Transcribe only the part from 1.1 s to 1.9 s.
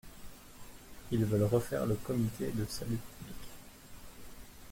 Ils veulent refaire